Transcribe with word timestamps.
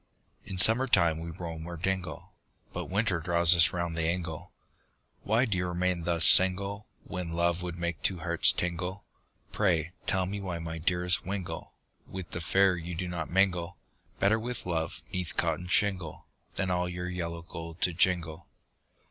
In 0.43 0.57
summer 0.57 0.87
time 0.87 1.19
we 1.19 1.29
roam 1.29 1.67
o'er 1.67 1.77
dingle, 1.77 2.33
But 2.73 2.85
winter 2.89 3.19
draws 3.19 3.55
us 3.55 3.71
round 3.71 3.95
the 3.95 4.07
ingle, 4.07 4.51
Why 5.21 5.45
do 5.45 5.59
you 5.59 5.67
remain 5.67 6.05
thus 6.05 6.25
single, 6.25 6.87
When 7.03 7.33
love 7.33 7.61
would 7.61 7.77
make 7.77 8.01
two 8.01 8.17
hearts 8.21 8.51
tingle, 8.51 9.05
Pray, 9.51 9.91
tell 10.07 10.25
me 10.25 10.39
why 10.41 10.57
my 10.57 10.79
dearest 10.79 11.23
wingle, 11.23 11.73
With 12.07 12.31
the 12.31 12.41
fair 12.41 12.75
you 12.77 12.95
do 12.95 13.07
not 13.07 13.29
mingle, 13.29 13.77
Better 14.19 14.39
with 14.39 14.65
love 14.65 15.03
'neath 15.13 15.37
cot 15.37 15.59
of 15.59 15.71
shingle, 15.71 16.25
Than 16.55 16.71
all 16.71 16.89
your 16.89 17.07
yellow 17.07 17.43
gold 17.43 17.79
to 17.81 17.93
jingle. 17.93 18.47